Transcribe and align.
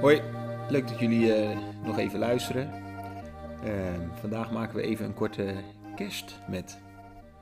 Hoi, 0.00 0.22
leuk 0.68 0.88
dat 0.88 0.98
jullie 0.98 1.34
eh, 1.34 1.58
nog 1.84 1.98
even 1.98 2.18
luisteren. 2.18 2.70
Ehm, 3.64 4.08
vandaag 4.20 4.50
maken 4.52 4.76
we 4.76 4.82
even 4.82 5.04
een 5.04 5.14
korte 5.14 5.54
kerst 5.96 6.38
met 6.48 6.78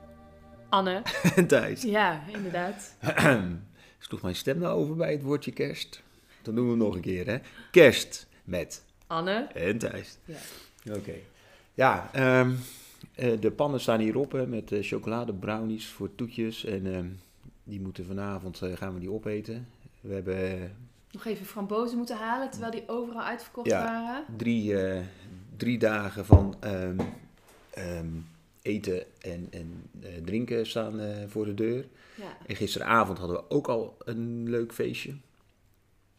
Anne. 0.69 1.01
Thijs. 1.47 1.81
Ja, 1.81 2.21
inderdaad. 2.33 2.95
Sloeg 3.99 4.21
mijn 4.21 4.35
stem 4.35 4.57
nou 4.59 4.79
over 4.79 4.95
bij 4.95 5.11
het 5.11 5.21
woordje 5.21 5.51
kerst? 5.51 6.03
Dan 6.41 6.55
doen 6.55 6.63
we 6.63 6.69
hem 6.69 6.79
nog 6.79 6.95
een 6.95 7.01
keer, 7.01 7.25
hè? 7.25 7.37
Kerst 7.71 8.27
met 8.43 8.83
Anne. 9.07 9.47
en 9.53 9.77
Thijs. 9.77 10.17
Ja. 10.25 10.93
Oké. 10.93 11.13
Ja, 11.73 12.09
ehm, 12.13 12.51
eh, 13.15 13.39
de 13.39 13.51
pannen 13.51 13.79
staan 13.79 13.99
hierop 13.99 14.31
hè, 14.31 14.47
met 14.47 14.71
eh, 14.71 14.83
chocolade 14.83 15.33
brownies 15.33 15.87
voor 15.87 16.15
toetjes. 16.15 16.65
En 16.65 16.93
ehm, 16.93 17.07
die 17.63 17.81
moeten 17.81 18.05
vanavond, 18.05 18.61
gaan 18.73 18.93
we 18.93 18.99
die 18.99 19.11
opeten. 19.11 19.67
We 20.01 20.13
hebben 20.13 20.71
Nog 21.11 21.25
even 21.25 21.45
frambozen 21.45 21.97
moeten 21.97 22.17
halen, 22.17 22.49
terwijl 22.49 22.71
die 22.71 22.87
overal 22.87 23.21
uitverkocht 23.21 23.67
Ja. 23.69 23.83
waren. 23.83 24.25
drie, 24.37 24.81
eh, 24.83 25.05
drie 25.57 25.77
dagen 25.79 26.25
van 26.25 26.55
ehm, 26.59 26.99
ehm, 27.69 28.07
eten 28.61 29.21
en, 29.21 29.47
en 29.51 29.89
eh, 30.01 30.09
drinken 30.25 30.65
staan 30.67 30.99
eh, 30.99 31.27
voor 31.27 31.45
de 31.45 31.53
deur. 31.53 31.87
Ja. 32.15 32.37
En 32.47 32.55
gisteravond 32.55 33.17
hadden 33.17 33.37
we 33.37 33.49
ook 33.49 33.67
al 33.67 33.97
een 34.05 34.49
leuk 34.49 34.73
feestje. 34.73 35.15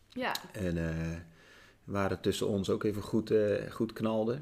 ja. 0.09 0.35
En 0.53 0.89
eh 0.89 1.17
waren 1.85 2.21
tussen 2.21 2.49
ons 2.49 2.71
ook 2.71 2.85
even 2.85 3.03
goed, 3.03 3.33
goed 3.71 3.93
knalde. 3.93 4.41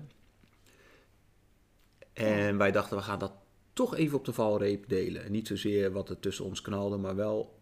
En 2.13 2.59
wij 2.59 2.71
dachten, 2.73 2.97
we 2.97 3.03
gaan 3.03 3.19
dat 3.19 3.33
toch 3.73 3.97
even 3.97 4.19
op 4.19 4.25
de 4.25 4.33
valreep 4.33 4.89
delen. 4.89 5.25
En 5.25 5.33
niet 5.33 5.47
zozeer 5.47 5.93
wat 5.93 6.09
er 6.09 6.21
tussen 6.21 6.45
ons 6.45 6.61
knalde, 6.61 6.97
maar 6.97 7.17
wel 7.17 7.59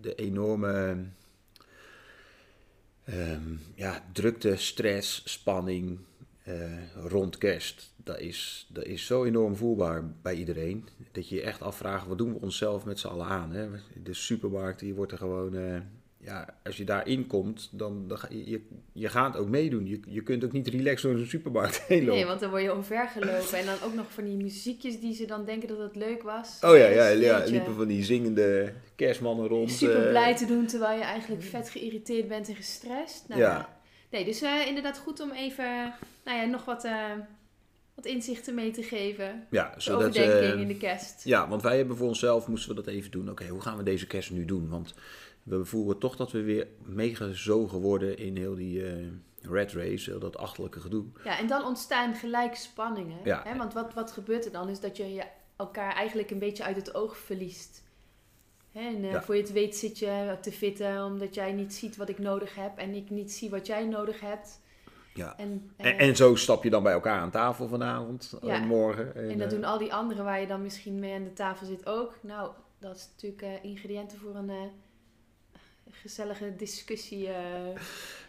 de 0.00 0.14
enorme 0.14 1.04
ehm, 3.06 3.54
ja, 3.74 4.04
drukte, 4.12 4.56
stress, 4.56 5.22
spanning 5.24 5.98
eh, 6.42 6.94
rond 6.94 7.38
kerst. 7.38 7.94
Dat 7.96 8.18
is, 8.20 8.66
dat 8.72 8.84
is 8.84 9.06
zo 9.06 9.24
enorm 9.24 9.56
voelbaar 9.56 10.10
bij 10.22 10.34
iedereen. 10.34 10.88
Dat 11.12 11.28
je 11.28 11.34
je 11.34 11.42
echt 11.42 11.62
afvraagt, 11.62 12.06
wat 12.06 12.18
doen 12.18 12.32
we 12.32 12.40
onszelf 12.40 12.84
met 12.84 12.98
z'n 12.98 13.06
allen 13.06 13.26
aan? 13.26 13.52
Hè? 13.52 13.68
De 14.02 14.14
supermarkt, 14.14 14.80
die 14.80 14.94
wordt 14.94 15.12
er 15.12 15.18
gewoon... 15.18 15.54
eh, 15.54 15.80
ja, 16.26 16.54
als 16.64 16.76
je 16.76 16.84
daarin 16.84 17.26
komt, 17.26 17.68
dan, 17.72 18.08
dan 18.08 18.18
je, 18.28 18.60
je, 18.92 19.08
gaat 19.08 19.36
ook 19.36 19.48
meedoen. 19.48 19.86
Je, 19.86 20.00
je 20.08 20.22
kunt 20.22 20.44
ook 20.44 20.52
niet 20.52 20.68
relaxed 20.68 21.02
door 21.02 21.18
zo'n 21.18 21.26
supermarkt 21.26 21.82
heen 21.88 22.00
lopen. 22.00 22.14
Nee, 22.14 22.26
want 22.26 22.40
dan 22.40 22.50
word 22.50 22.62
je 22.62 22.74
omvergelopen. 22.74 23.58
En 23.58 23.66
dan 23.66 23.74
ook 23.84 23.94
nog 23.94 24.06
van 24.08 24.24
die 24.24 24.36
muziekjes 24.36 25.00
die 25.00 25.14
ze 25.14 25.26
dan 25.26 25.44
denken 25.44 25.68
dat 25.68 25.78
het 25.78 25.96
leuk 25.96 26.22
was. 26.22 26.58
Oh 26.60 26.76
ja, 26.76 26.86
ja, 26.86 27.10
Dus, 27.10 27.24
ja, 27.24 27.44
liepen 27.44 27.74
van 27.74 27.86
die 27.86 28.04
zingende 28.04 28.72
kerstmannen 28.94 29.46
rond. 29.46 29.70
Super 29.70 30.04
eh, 30.04 30.08
blij 30.08 30.36
te 30.36 30.46
doen, 30.46 30.66
terwijl 30.66 30.98
je 30.98 31.04
eigenlijk 31.04 31.42
vet 31.42 31.70
geïrriteerd 31.70 32.28
bent 32.28 32.48
en 32.48 32.56
gestrest. 32.56 33.24
Nou, 33.28 33.40
Ja. 33.40 33.74
Nee, 34.10 34.24
dus 34.24 34.42
eh, 34.42 34.66
inderdaad 34.66 34.98
goed 34.98 35.20
om 35.20 35.30
even 35.30 35.94
nou 36.24 36.38
ja, 36.38 36.44
nog 36.44 36.64
wat, 36.64 36.84
eh, 36.84 37.10
wat 37.94 38.04
inzichten 38.04 38.54
mee 38.54 38.70
te 38.70 38.82
geven. 38.82 39.46
Ja, 39.50 39.72
De 39.74 39.80
zodat, 39.80 40.08
overdenking 40.08 40.60
in 40.60 40.68
de 40.68 40.76
kerst. 40.76 41.24
ja, 41.24 41.48
want 41.48 41.62
wij 41.62 41.76
hebben 41.76 41.96
voor 41.96 42.08
onszelf, 42.08 42.46
moesten 42.48 42.68
we 42.74 42.82
dat 42.82 42.94
even 42.94 43.10
doen. 43.10 43.30
Oké, 43.30 43.46
hoe 43.48 43.60
gaan 43.60 43.76
we 43.76 43.82
deze 43.82 44.06
kerst 44.06 44.30
nu 44.30 44.44
doen? 44.44 44.68
Want 44.68 44.94
we 45.46 45.64
voelen 45.64 45.98
toch 45.98 46.16
dat 46.16 46.32
we 46.32 46.42
weer 46.42 46.68
meegezogen 46.84 47.80
worden 47.80 48.18
in 48.18 48.36
heel 48.36 48.54
die 48.54 48.86
eh 48.86 49.06
red 49.40 49.72
race, 49.72 50.10
heel 50.10 50.18
dat 50.18 50.36
achterlijke 50.36 50.80
gedoe. 50.80 51.04
Ja, 51.24 51.38
en 51.38 51.46
dan 51.46 51.64
ontstaan 51.64 52.14
gelijk 52.14 52.54
spanningen. 52.54 53.18
Ja. 53.24 53.42
Hè? 53.44 53.56
Want 53.56 53.72
wat, 53.74 53.94
wat 53.94 54.12
gebeurt 54.12 54.44
er 54.44 54.52
dan? 54.52 54.68
Is 54.68 54.80
dat 54.80 54.96
je, 54.96 55.12
je 55.14 55.22
elkaar 55.56 55.92
eigenlijk 55.94 56.30
een 56.30 56.38
beetje 56.38 56.64
uit 56.64 56.76
het 56.76 56.94
oog 56.94 57.16
verliest. 57.18 57.84
Hè? 58.72 58.80
En 58.80 59.04
eh, 59.04 59.10
Ja. 59.10 59.22
voor 59.22 59.34
je 59.36 59.40
het 59.42 59.52
weet 59.52 59.76
zit 59.76 59.98
je 59.98 60.36
te 60.40 60.52
fitten 60.52 61.04
omdat 61.04 61.34
jij 61.34 61.52
niet 61.52 61.74
ziet 61.74 61.96
wat 61.96 62.08
ik 62.08 62.18
nodig 62.18 62.54
heb 62.54 62.78
en 62.78 62.94
ik 62.94 63.10
niet 63.10 63.32
zie 63.32 63.50
wat 63.50 63.66
jij 63.66 63.84
nodig 63.86 64.20
hebt. 64.20 64.60
Ja. 65.14 65.36
En, 65.36 65.70
En, 65.76 65.98
eh, 65.98 66.06
en 66.08 66.16
zo 66.16 66.34
stap 66.34 66.64
je 66.64 66.70
dan 66.70 66.82
bij 66.82 66.92
elkaar 66.92 67.20
aan 67.20 67.30
tafel 67.30 67.68
vanavond 67.68 68.38
Ja. 68.42 68.58
morgen. 68.58 69.14
En, 69.14 69.30
en 69.30 69.38
dat 69.38 69.50
doen 69.50 69.64
al 69.64 69.78
die 69.78 69.94
anderen 69.94 70.24
waar 70.24 70.40
je 70.40 70.46
dan 70.46 70.62
misschien 70.62 70.98
mee 70.98 71.14
aan 71.14 71.24
de 71.24 71.32
tafel 71.32 71.66
zit 71.66 71.86
ook. 71.86 72.18
Nou, 72.22 72.50
dat 72.78 72.96
is 72.96 73.08
natuurlijk 73.16 73.62
ingrediënten 73.64 74.18
voor 74.18 74.34
een 74.34 74.50
gezellige 75.90 76.56
discussie. 76.56 77.26
eh. 77.28 77.80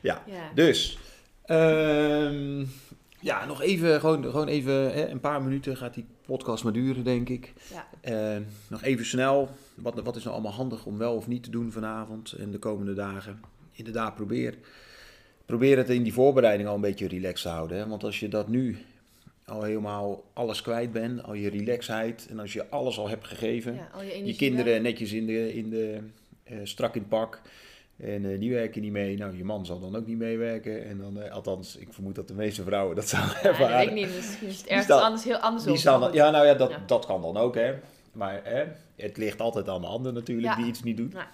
Ja. 0.02 0.24
ja. 0.28 0.52
Dus, 0.56 0.98
ehm, 1.46 2.66
ja, 3.20 3.46
nog 3.46 3.62
even, 3.62 4.00
gewoon, 4.00 4.24
gewoon 4.24 4.48
even 4.48 4.74
hè, 4.94 5.08
een 5.08 5.20
paar 5.20 5.42
minuten 5.42 5.78
gaat 5.78 5.94
die 5.94 6.06
podcast 6.26 6.64
maar 6.64 6.74
duren, 6.74 7.04
denk 7.04 7.30
ik. 7.30 7.54
Ja. 7.74 7.88
Eh, 8.02 8.42
nog 8.70 8.84
even 8.84 9.06
snel, 9.06 9.50
wat, 9.76 10.02
wat 10.02 10.16
is 10.16 10.24
nou 10.24 10.36
allemaal 10.36 10.54
handig 10.54 10.86
om 10.86 10.98
wel 10.98 11.16
of 11.16 11.28
niet 11.28 11.44
te 11.44 11.50
doen 11.50 11.72
vanavond 11.72 12.32
en 12.32 12.52
de 12.52 12.60
komende 12.60 12.94
dagen? 12.94 13.40
Inderdaad, 13.72 14.16
probeer, 14.16 14.58
probeer 15.46 15.78
het 15.78 15.90
in 15.90 16.04
die 16.04 16.14
voorbereiding 16.14 16.70
al 16.70 16.76
een 16.76 16.82
beetje 16.82 17.08
relaxed 17.08 17.42
te 17.42 17.50
houden. 17.50 17.78
Hè? 17.78 17.88
Want 17.88 18.04
als 18.04 18.20
je 18.20 18.28
dat 18.28 18.48
nu 18.48 18.78
al 19.46 19.64
helemaal 19.64 20.24
alles 20.34 20.62
kwijt 20.62 20.92
bent, 20.92 21.24
al 21.24 21.34
je 21.34 21.50
relaxheid 21.50 22.28
en 22.30 22.40
als 22.40 22.54
je 22.54 22.70
alles 22.70 22.98
al 22.98 23.10
hebt 23.10 23.28
gegeven, 23.28 23.74
Ja, 23.74 23.90
al 23.94 24.04
je, 24.04 24.26
je 24.26 24.36
kinderen 24.36 24.82
netjes 24.82 25.12
in 25.14 25.26
de, 25.26 25.54
in 25.54 25.70
de, 25.70 26.00
strak 26.64 26.94
in 26.96 27.00
het 27.02 27.10
pak. 27.10 27.42
En 27.98 28.32
eh, 28.32 28.40
die 28.40 28.54
werken 28.54 28.82
niet 28.82 28.92
mee. 28.92 29.18
Nou, 29.18 29.38
je 29.38 29.44
man 29.44 29.66
zal 29.66 29.80
dan 29.80 29.96
ook 29.96 30.06
niet 30.08 30.18
meewerken. 30.18 30.86
En 30.86 30.98
dan, 30.98 31.22
eh, 31.22 31.32
althans, 31.32 31.76
ik 31.76 31.88
vermoed 31.94 32.16
dat 32.16 32.28
de 32.28 32.34
meeste 32.34 32.64
vrouwen 32.64 32.96
dat 32.96 33.08
zouden 33.10 33.34
Ja, 33.36 33.42
dat 33.42 33.52
ervaren. 33.52 33.78
weet 33.78 33.88
ik 33.88 33.94
niet. 33.94 34.16
Misschien 34.16 34.48
is 34.48 34.54
het 34.56 34.62
Die 34.64 34.70
ergens 34.72 34.94
staan- 34.94 35.04
anders, 35.06 35.24
heel 35.24 35.38
anders 35.38 35.64
Die 35.64 35.78
staan 35.78 36.14
ja, 36.14 36.30
nou 36.30 36.46
ja 36.46 36.54
dat, 36.54 36.70
Ja. 36.70 36.84
dat 36.86 37.06
kan 37.06 37.22
dan 37.22 37.38
ook, 37.38 37.56
hè. 37.56 37.74
Maar 38.12 38.42
hè, 38.44 38.66
het 38.96 39.18
ligt 39.18 39.42
altijd 39.42 39.70
aan 39.70 39.82
de 39.82 39.88
ander 39.88 40.14
natuurlijk, 40.14 40.48
Ja. 40.48 40.56
die 40.56 40.66
iets 40.66 40.84
niet 40.84 40.98
doet. 40.98 41.14
Ja. 41.14 41.28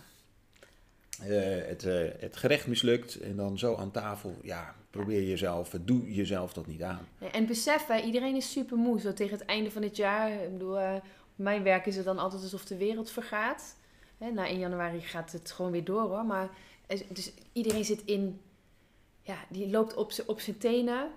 Eh, 1.27 1.67
het, 1.67 1.83
eh, 1.85 1.93
het 2.19 2.37
gerecht 2.37 2.67
mislukt 2.67 3.19
en 3.19 3.35
dan 3.35 3.57
zo 3.59 3.75
aan 3.75 3.91
tafel, 3.91 4.35
ja, 4.41 4.75
probeer 4.89 5.23
jezelf, 5.23 5.69
doe 5.81 6.13
jezelf 6.13 6.53
dat 6.53 6.67
niet 6.67 6.81
aan. 6.81 7.07
En 7.31 7.45
besef, 7.47 7.87
hè, 7.87 7.99
iedereen 8.01 8.35
is 8.35 8.51
super 8.51 8.77
moe. 8.77 8.99
Zo 8.99 9.13
tegen 9.13 9.37
het 9.37 9.45
einde 9.47 9.71
van 9.71 9.81
het 9.81 9.95
jaar. 9.95 10.31
Ik 10.43 10.51
bedoel, 10.51 10.79
eh, 10.79 10.93
op 10.95 11.01
mijn 11.35 11.63
werk 11.63 11.85
is 11.85 11.95
het 11.95 12.05
dan 12.05 12.17
altijd 12.19 12.41
alsof 12.41 12.65
de 12.65 12.77
wereld 12.77 13.11
vergaat. 13.11 13.75
Hè, 14.23 14.31
na 14.31 14.47
1 14.47 14.59
januari 14.59 15.01
gaat 15.01 15.31
het 15.31 15.51
gewoon 15.51 15.71
weer 15.71 15.83
door 15.83 16.01
hoor. 16.09 16.25
Maar 16.25 16.49
dus 17.07 17.31
iedereen 17.53 17.85
zit 17.85 18.01
in. 18.05 18.41
Ja, 19.21 19.35
die 19.49 19.69
loopt 19.69 19.95
op 19.95 20.11
op 20.25 20.39
zijn 20.39 20.57
tenen. 20.57 21.09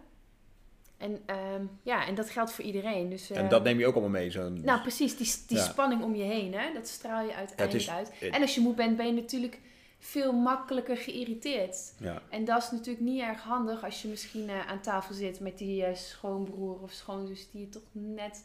En 0.96 1.22
ehm, 1.26 1.64
ja, 1.82 2.06
en 2.06 2.14
dat 2.14 2.30
geldt 2.30 2.52
voor 2.52 2.64
iedereen. 2.64 3.10
Dus, 3.10 3.30
En 3.30 3.44
eh, 3.44 3.50
dat 3.50 3.64
neem 3.64 3.78
je 3.78 3.86
ook 3.86 3.92
allemaal 3.92 4.10
mee, 4.20 4.30
zo'n... 4.30 4.60
Nou, 4.64 4.80
precies, 4.80 5.16
die, 5.16 5.32
die 5.46 5.56
Ja. 5.56 5.64
spanning 5.64 6.02
om 6.02 6.14
je 6.14 6.22
heen, 6.22 6.54
hè, 6.54 6.72
dat 6.74 6.88
straal 6.88 7.26
je 7.26 7.34
uiteindelijk 7.34 7.84
is- 7.84 7.90
uit. 7.90 8.10
het- 8.18 8.32
En 8.34 8.40
als 8.42 8.54
je 8.54 8.60
moe 8.60 8.74
bent, 8.74 8.96
ben 8.96 9.06
je 9.06 9.12
natuurlijk 9.12 9.60
veel 9.98 10.32
makkelijker 10.32 10.96
geïrriteerd. 10.96 11.92
ja. 11.98 12.22
En 12.30 12.44
dat 12.44 12.62
is 12.62 12.70
natuurlijk 12.70 13.04
niet 13.04 13.20
erg 13.20 13.42
handig 13.42 13.84
als 13.84 14.02
je 14.02 14.08
misschien 14.08 14.48
eh, 14.48 14.66
aan 14.68 14.80
tafel 14.80 15.14
zit 15.14 15.40
met 15.40 15.58
die 15.58 15.84
eh, 15.84 15.94
schoonbroer 15.96 16.80
of 16.82 16.92
schoonzus 16.92 17.48
die 17.50 17.60
je 17.60 17.68
toch 17.68 17.82
net 17.92 18.44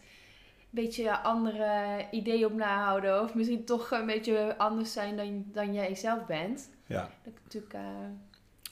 beetje 0.73 1.17
andere 1.19 2.05
ideeën 2.11 2.45
op 2.45 2.53
nahouden. 2.53 3.21
Of 3.21 3.33
misschien 3.35 3.65
toch 3.65 3.91
een 3.91 4.05
beetje 4.05 4.57
anders 4.57 4.93
zijn 4.93 5.17
dan, 5.17 5.45
dan 5.51 5.73
jij 5.73 5.95
zelf 5.95 6.25
bent. 6.25 6.69
Ja. 6.85 7.09
Dat 7.23 7.33
natuurlijk... 7.43 7.73
eh, 7.73 7.81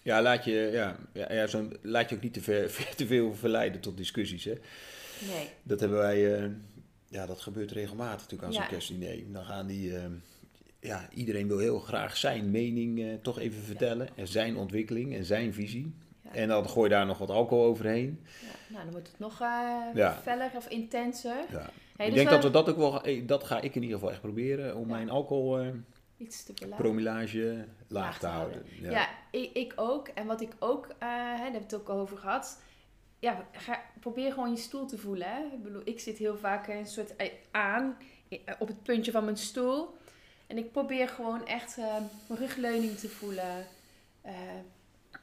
Ja, 0.04 0.22
laat 0.22 0.46
je, 0.46 0.52
ja, 0.74 0.96
ja, 1.14 1.34
ja, 1.34 1.48
zo'n, 1.48 1.78
laat 1.82 2.10
je 2.10 2.16
ook 2.16 2.22
niet 2.22 2.34
te, 2.34 2.42
ver, 2.42 2.72
te 2.96 3.08
veel 3.08 3.34
verleiden 3.34 3.82
tot 3.82 3.98
discussies, 3.98 4.44
hè. 4.46 4.54
nee. 5.28 5.50
Dat 5.64 5.80
hebben 5.80 5.98
wij, 5.98 6.36
eh, 6.44 6.50
ja, 7.08 7.26
dat 7.26 7.40
gebeurt 7.42 7.72
regelmatig 7.72 8.16
natuurlijk 8.22 8.44
aan 8.44 8.54
zo'n 8.54 8.62
Ja. 8.64 8.68
kerstdiner. 8.68 9.32
Dan 9.34 9.46
gaan 9.46 9.68
die, 9.68 9.96
eh, 9.98 10.04
ja, 10.80 11.08
iedereen 11.14 11.48
wil 11.48 11.58
heel 11.58 11.80
graag 11.80 12.18
zijn 12.18 12.52
mening 12.52 13.20
toch 13.22 13.40
even 13.40 13.64
vertellen. 13.64 14.08
En 14.16 14.28
zijn 14.28 14.56
ontwikkeling 14.58 15.16
en 15.16 15.26
zijn 15.26 15.54
visie. 15.54 15.94
Ja. 16.24 16.32
En 16.32 16.48
dan 16.48 16.70
gooi 16.70 16.90
je 16.90 16.96
daar 16.96 17.06
nog 17.06 17.18
wat 17.18 17.30
alcohol 17.30 17.64
overheen. 17.66 18.20
Ja, 18.42 18.48
nou, 18.70 18.84
dan 18.84 18.92
wordt 18.92 19.08
het 19.08 19.20
nog 19.20 19.40
Ja. 19.94 20.20
feller 20.24 20.52
of 20.56 20.68
intenser. 20.68 21.36
Ja. 21.52 21.70
Hey, 22.00 22.08
ik 22.08 22.14
dus 22.14 22.24
denk 22.24 22.36
we- 22.36 22.36
dat 22.50 22.52
we 22.66 22.66
dat 22.66 22.70
ook 22.70 22.78
wel, 22.78 23.04
eh, 23.04 23.28
dat 23.28 23.44
ga 23.44 23.62
ik 23.62 23.76
in 23.76 23.82
ieder 23.82 23.98
geval 23.98 24.12
echt 24.12 24.22
proberen. 24.22 24.76
Om 24.76 24.88
Ja. 24.88 24.94
mijn 24.96 25.10
alcoholpromillage 25.10 25.88
Iets 26.18 26.44
te 26.44 26.54
beladen. 26.54 27.66
laag 27.88 28.20
te 28.20 28.28
houden. 28.28 28.64
Ja. 28.82 28.92
Ja, 28.92 29.10
ik, 29.32 29.54
ik 29.54 29.74
ook. 29.76 30.08
En 30.08 30.26
wat 30.28 30.42
ik 30.42 30.52
ook, 30.60 30.86
eh, 30.86 30.94
hè, 30.98 30.98
daar 31.08 31.38
hebben 31.38 31.54
we 31.54 31.66
het 31.66 31.74
ook 31.76 31.90
over 31.90 32.18
gehad. 32.18 32.62
Ja, 33.20 33.46
ga, 33.52 33.82
probeer 34.00 34.34
gewoon 34.34 34.50
je 34.52 34.58
stoel 34.58 34.86
te 34.86 34.98
voelen. 34.98 35.28
Hè. 35.28 35.44
Ik 35.54 35.64
bedoel, 35.64 35.82
ik 35.86 36.00
zit 36.00 36.18
heel 36.18 36.38
vaak 36.38 36.68
een 36.68 36.86
soort 36.88 37.16
eh, 37.16 37.32
aan 37.52 37.98
eh, 38.30 38.38
op 38.60 38.68
het 38.68 38.84
puntje 38.84 39.12
van 39.12 39.24
mijn 39.24 39.38
stoel. 39.38 39.98
En 40.48 40.58
ik 40.58 40.72
probeer 40.72 41.08
gewoon 41.10 41.46
echt 41.46 41.78
eh, 41.78 41.96
mijn 42.28 42.40
rugleuning 42.40 42.98
te 42.98 43.10
voelen. 43.10 43.66
eh, 44.22 44.34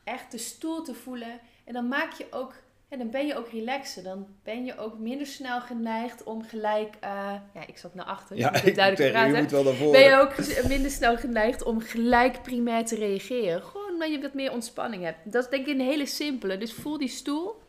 echt 0.05 0.31
de 0.31 0.39
stoel 0.39 0.83
te 0.83 0.95
voelen. 0.95 1.41
En 1.65 1.73
dan 1.73 1.89
maak 1.89 2.13
je 2.13 2.27
ook, 2.31 2.55
ja, 2.91 2.97
dan 2.97 3.11
ben 3.11 3.27
je 3.27 3.37
ook 3.37 3.49
relaxer. 3.49 4.03
Dan 4.03 4.27
ben 4.43 4.65
je 4.65 4.79
ook 4.79 4.99
minder 4.99 5.27
snel 5.27 5.61
geneigd 5.61 6.23
om 6.23 6.43
gelijk, 6.45 6.95
eh, 7.01 7.11
ja, 7.55 7.67
ik 7.67 7.79
zat 7.79 7.95
naar 7.95 8.05
achter. 8.05 8.37
Ja, 8.37 8.55
ik 8.63 8.75
duidelijk 8.75 9.07
je 9.07 9.19
praten 9.19 9.43
moet 9.43 9.51
wel 9.51 9.63
naar 9.65 9.75
voren. 9.75 9.93
ben 9.93 10.11
je 10.11 10.17
ook 10.17 10.67
minder 10.69 10.91
snel 10.91 11.17
geneigd 11.17 11.63
om 11.63 11.81
gelijk 11.81 12.43
primair 12.43 12.85
te 12.85 12.95
reageren. 12.95 13.63
Gewoon 13.63 13.93
omdat 13.93 14.11
je 14.11 14.21
wat 14.21 14.35
meer 14.35 14.53
ontspanning 14.53 15.03
hebt. 15.03 15.33
Dat 15.33 15.45
is 15.45 15.51
denk 15.51 15.67
ik 15.67 15.75
een 15.75 15.87
hele 15.87 16.07
simpele. 16.07 16.59
Dus 16.59 16.73
voel 16.73 16.99
die 16.99 17.09
stoel. 17.09 17.65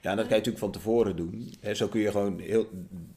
Ja, 0.00 0.10
en 0.10 0.16
dat 0.16 0.26
kan 0.26 0.36
je 0.36 0.42
natuurlijk 0.42 0.58
van 0.58 0.72
tevoren 0.72 1.16
doen. 1.16 1.54
Zo 1.72 1.88
kun 1.88 2.00
je 2.00 2.10
gewoon 2.10 2.38
heel 2.38 2.66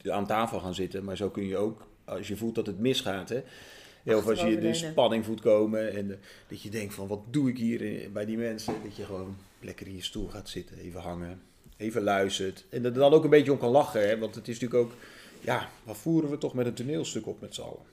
aan 0.04 0.26
tafel 0.26 0.60
gaan 0.60 0.74
zitten, 0.74 1.04
maar 1.04 1.16
zo 1.16 1.28
kun 1.30 1.46
je 1.46 1.56
ook, 1.56 1.86
als 2.04 2.28
je 2.28 2.36
voelt 2.36 2.54
dat 2.54 2.66
het 2.66 2.78
misgaat, 2.78 3.28
hè, 3.28 4.16
of 4.16 4.26
als 4.28 4.40
je 4.40 4.58
de 4.58 4.74
spanning 4.74 5.24
voelt 5.24 5.40
komen 5.40 5.92
en 5.96 6.10
eh, 6.10 6.16
dat 6.48 6.62
je 6.62 6.68
denkt 6.70 6.94
van 6.94 7.06
wat 7.06 7.20
doe 7.30 7.48
ik 7.48 7.58
hier 7.58 7.80
in- 7.82 8.12
bij 8.12 8.24
die 8.24 8.36
mensen. 8.38 8.74
Dat 8.84 8.96
je 8.96 9.04
gewoon 9.04 9.36
lekker 9.60 9.86
in 9.86 9.96
je 9.96 10.02
stoel 10.02 10.28
gaat 10.28 10.48
zitten, 10.48 10.76
even 10.78 11.00
hangen, 11.00 11.42
even 11.76 12.02
luistert. 12.02 12.64
En 12.70 12.82
dat 12.82 12.92
er 12.92 12.98
dan 12.98 13.12
ook 13.12 13.24
een 13.24 13.30
beetje 13.30 13.52
om 13.52 13.58
kan 13.58 13.70
lachen, 13.70 14.08
hè? 14.08 14.18
want 14.18 14.34
het 14.34 14.48
is 14.48 14.58
natuurlijk 14.60 14.88
ook, 14.90 14.96
ja, 15.40 15.68
wat 15.84 15.96
voeren 15.96 16.30
we 16.30 16.38
toch 16.38 16.54
met 16.54 16.66
een 16.66 16.74
toneelstuk 16.74 17.26
op 17.26 17.40
met 17.40 17.54
z'n 17.54 17.60
allen 17.60 17.88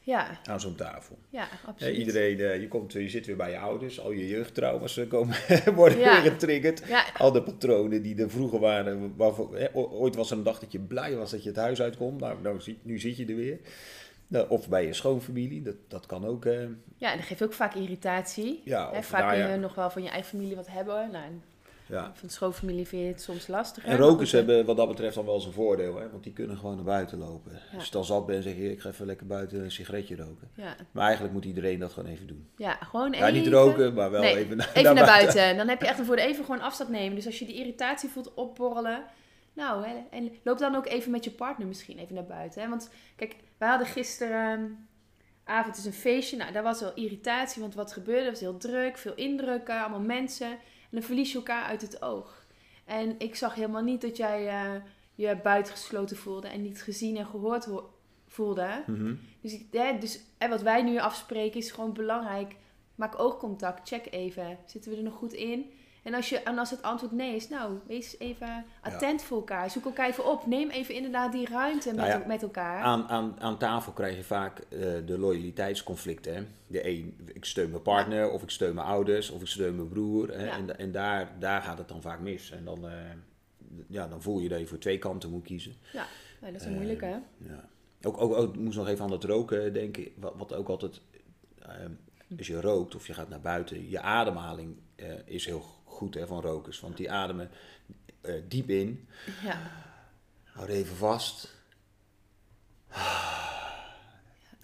Ja, 0.00 0.40
aan 0.44 0.60
zo'n 0.60 0.74
tafel. 0.74 1.18
ja, 1.30 1.48
absoluut. 1.66 1.96
iedereen, 1.96 2.38
eh, 2.40 2.60
je, 2.60 2.68
komt, 2.68 2.92
je 2.92 3.08
zit 3.08 3.26
weer 3.26 3.36
bij 3.36 3.50
je 3.50 3.58
ouders, 3.58 4.00
al 4.00 4.10
je 4.10 4.28
jeugdtrauma's 4.28 4.96
eh, 4.96 5.08
komen, 5.08 5.36
worden 5.74 5.98
Ja. 5.98 6.22
weer 6.22 6.30
getriggerd. 6.30 6.82
Ja, 6.88 7.04
Al 7.18 7.32
de 7.32 7.42
patronen 7.42 8.02
die 8.02 8.16
er 8.22 8.30
vroeger 8.30 8.58
waren. 8.60 9.16
Waarvoor, 9.16 9.56
hè, 9.56 9.74
ooit 9.74 10.14
was 10.14 10.30
er 10.30 10.36
een 10.36 10.42
dag 10.42 10.58
dat 10.58 10.72
je 10.72 10.78
blij 10.80 11.16
was 11.16 11.30
dat 11.30 11.42
je 11.42 11.48
het 11.48 11.58
huis 11.58 11.80
uitkomt. 11.82 12.20
Nou, 12.20 12.40
nou 12.42 12.60
nu 12.82 12.98
zit 12.98 13.16
je 13.16 13.26
er 13.26 13.36
weer. 13.36 13.58
Of 14.48 14.68
bij 14.68 14.86
je 14.86 14.92
schoonfamilie, 14.92 15.62
dat, 15.62 15.76
dat 15.88 16.06
kan 16.06 16.26
ook. 16.26 16.44
ja, 16.96 17.10
en 17.10 17.16
dat 17.16 17.26
geeft 17.26 17.42
ook 17.42 17.52
vaak 17.52 17.74
irritatie. 17.74 18.62
ja, 18.64 18.90
Hè, 18.90 18.98
of, 18.98 19.06
vaak 19.06 19.20
nou 19.20 19.32
kun 19.34 19.42
ja, 19.42 19.52
je 19.52 19.58
nog 19.58 19.74
wel 19.74 19.90
van 19.90 20.02
je 20.02 20.08
eigen 20.08 20.28
familie 20.28 20.56
wat 20.56 20.68
hebben. 20.68 21.10
Nou, 21.12 21.24
ja. 21.86 22.02
van 22.14 22.28
de 22.28 22.34
schoonfamilie 22.34 22.86
vind 22.86 23.02
je 23.02 23.08
het 23.08 23.22
soms 23.22 23.46
lastig. 23.46 23.84
En 23.84 23.96
rokers 23.96 24.32
hebben 24.32 24.64
wat 24.64 24.76
dat 24.76 24.88
betreft 24.88 25.14
dan 25.14 25.24
wel 25.24 25.40
zijn 25.40 25.52
voordeel, 25.52 25.96
hè? 25.98 26.10
want 26.10 26.24
die 26.24 26.32
kunnen 26.32 26.56
gewoon 26.56 26.74
naar 26.74 26.84
buiten 26.84 27.18
lopen. 27.18 27.52
Ja. 27.52 27.76
Als 27.76 27.84
je 27.84 27.90
dan 27.90 28.04
zat 28.04 28.26
bent, 28.26 28.44
zeg 28.44 28.56
je: 28.56 28.70
ik 28.72 28.80
ga 28.80 28.88
even 28.88 29.06
lekker 29.06 29.26
buiten 29.26 29.60
een 29.64 29.70
sigaretje 29.70 30.16
roken. 30.16 30.48
Ja, 30.54 30.76
Maar 30.90 31.04
eigenlijk 31.04 31.34
moet 31.34 31.44
iedereen 31.44 31.78
dat 31.78 31.92
gewoon 31.92 32.10
even 32.10 32.26
doen. 32.26 32.48
ja 32.56 32.74
gewoon 32.74 33.12
Ja, 33.12 33.18
even... 33.28 33.32
niet 33.32 33.52
roken, 33.52 33.94
maar 33.94 34.10
wel 34.10 34.20
Nee, 34.20 34.36
even, 34.36 34.56
naar, 34.56 34.70
Even 34.74 34.94
naar 35.04 35.06
buiten. 35.06 35.56
Dan 35.56 35.68
heb 35.68 35.80
je 35.80 35.86
echt 35.86 35.98
ervoor 35.98 36.16
even 36.16 36.44
gewoon 36.44 36.60
afstand 36.60 36.90
nemen. 36.90 37.14
Dus 37.14 37.26
als 37.26 37.38
je 37.38 37.46
die 37.46 37.56
irritatie 37.56 38.08
voelt 38.08 38.34
opborrelen. 38.34 39.04
Nou, 39.54 39.86
hè, 39.86 40.02
en 40.10 40.32
loop 40.42 40.58
dan 40.58 40.74
ook 40.74 40.86
even 40.86 41.10
met 41.10 41.24
je 41.24 41.30
partner 41.30 41.66
misschien 41.66 41.98
even 41.98 42.14
naar 42.14 42.24
buiten. 42.26 42.62
Hè? 42.62 42.68
Want 42.68 42.90
kijk, 43.16 43.36
wij 43.58 43.68
hadden 43.68 43.86
gisteren 43.86 44.88
avond 45.44 45.76
is 45.76 45.84
een 45.84 45.92
feestje. 45.92 46.36
Nou, 46.36 46.52
daar 46.52 46.62
was 46.62 46.80
wel 46.80 46.94
irritatie, 46.94 47.62
want 47.62 47.74
wat 47.74 47.92
gebeurde? 47.92 48.22
Het 48.22 48.30
was 48.30 48.40
heel 48.40 48.56
druk, 48.56 48.98
veel 48.98 49.14
indrukken, 49.14 49.80
allemaal 49.80 50.00
mensen. 50.00 50.50
En 50.50 50.90
dan 50.90 51.02
verlies 51.02 51.30
je 51.32 51.38
elkaar 51.38 51.64
uit 51.64 51.82
het 51.82 52.02
oog. 52.02 52.46
En 52.84 53.14
ik 53.18 53.34
zag 53.34 53.54
helemaal 53.54 53.82
niet 53.82 54.00
dat 54.00 54.16
jij 54.16 54.48
eh, 54.48 54.70
je 55.14 55.36
buitengesloten 55.42 56.16
voelde 56.16 56.48
en 56.48 56.62
niet 56.62 56.82
gezien 56.82 57.16
en 57.16 57.26
gehoord 57.26 57.64
ho- 57.64 57.94
voelde. 58.26 58.82
Mhm. 58.86 59.14
Dus, 59.40 59.52
ik, 59.52 59.66
hè, 59.70 59.98
dus 59.98 60.20
hè, 60.38 60.48
wat 60.48 60.62
wij 60.62 60.82
nu 60.82 60.98
afspreken 60.98 61.60
is 61.60 61.70
gewoon 61.70 61.92
belangrijk. 61.92 62.56
Maak 62.94 63.18
oogcontact, 63.18 63.88
check 63.88 64.06
even. 64.10 64.58
Zitten 64.66 64.90
we 64.90 64.96
er 64.96 65.02
nog 65.02 65.14
goed 65.14 65.32
in? 65.32 65.70
En 66.04 66.14
als, 66.14 66.28
je, 66.28 66.38
en 66.38 66.58
als 66.58 66.70
het 66.70 66.82
antwoord 66.82 67.12
nee 67.12 67.36
is, 67.36 67.48
nou, 67.48 67.78
wees 67.86 68.18
even 68.18 68.64
attent 68.80 69.22
voor 69.22 69.36
elkaar. 69.36 69.70
Zoek 69.70 69.84
elkaar 69.84 70.08
even 70.08 70.30
op. 70.30 70.46
Neem 70.46 70.70
even 70.70 70.94
inderdaad 70.94 71.32
die 71.32 71.48
ruimte 71.48 71.88
met, 71.88 71.96
Nou 71.96 72.08
ja, 72.08 72.26
met 72.26 72.42
elkaar. 72.42 72.82
Aan, 72.82 73.08
aan, 73.08 73.40
aan 73.40 73.58
tafel 73.58 73.92
krijg 73.92 74.16
je 74.16 74.24
vaak 74.24 74.58
eh, 74.58 74.78
de 75.06 75.18
loyaliteitsconflicten. 75.18 76.34
Hè? 76.34 76.42
De 76.66 76.88
een, 76.88 77.18
ik 77.32 77.44
steun 77.44 77.70
mijn 77.70 77.82
partner, 77.82 78.30
of 78.30 78.42
ik 78.42 78.50
steun 78.50 78.74
mijn 78.74 78.86
ouders, 78.86 79.30
of 79.30 79.40
ik 79.40 79.46
steun 79.46 79.76
mijn 79.76 79.88
broer. 79.88 80.28
Hè? 80.28 80.44
Ja. 80.44 80.56
En, 80.56 80.78
en 80.78 80.92
daar, 80.92 81.32
daar 81.38 81.62
gaat 81.62 81.78
het 81.78 81.88
dan 81.88 82.02
vaak 82.02 82.20
mis. 82.20 82.50
En 82.50 82.64
dan, 82.64 82.88
eh, 82.88 82.92
ja, 83.88 84.08
dan 84.08 84.22
voel 84.22 84.38
je 84.38 84.48
dat 84.48 84.58
je 84.60 84.66
voor 84.66 84.78
twee 84.78 84.98
kanten 84.98 85.30
moet 85.30 85.44
kiezen. 85.44 85.74
Ja, 85.92 86.06
dat 86.40 86.54
is 86.54 86.62
een 86.64 86.70
Eh, 86.70 86.74
moeilijke, 86.76 87.04
hè? 87.04 87.18
Ja. 87.36 87.68
Ook, 88.02 88.20
ook, 88.20 88.34
ook, 88.34 88.54
ik 88.54 88.60
moest 88.60 88.76
nog 88.76 88.88
even 88.88 89.04
aan 89.04 89.12
het 89.12 89.24
roken 89.24 89.72
denken. 89.72 90.08
Wat, 90.16 90.34
wat 90.36 90.54
ook 90.54 90.68
altijd, 90.68 91.00
als 92.38 92.46
je 92.46 92.60
rookt 92.60 92.94
of 92.94 93.06
je 93.06 93.14
gaat 93.14 93.28
naar 93.28 93.40
buiten, 93.40 93.90
je 93.90 94.00
ademhaling 94.00 94.76
is 95.24 95.46
heel 95.46 95.64
goed 95.94 96.14
hè, 96.14 96.26
van 96.26 96.40
rokers. 96.40 96.80
Want 96.80 96.96
die 96.96 97.10
ademen 97.10 97.50
eh, 98.20 98.34
diep 98.48 98.68
in. 98.68 99.08
Ja. 99.42 99.70
Hou 100.44 100.68
er 100.68 100.74
even 100.74 100.96
vast. 100.96 101.52